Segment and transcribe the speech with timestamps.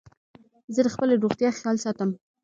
[0.75, 2.09] زه د خپلي روغتیا خیال ساتم.